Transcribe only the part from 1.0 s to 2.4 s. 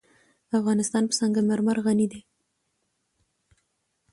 په سنگ مرمر غني دی.